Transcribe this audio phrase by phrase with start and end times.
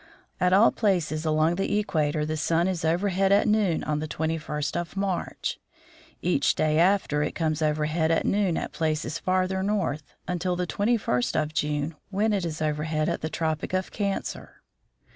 [0.39, 4.75] At all places along the equator the sun is overhead at noon on the 21st
[4.75, 5.59] of March.
[6.23, 11.39] Each day after, it comes overhead at noon at places farther north, until the 21st
[11.43, 14.63] of June, when it is overhead at the tropic of Cancer.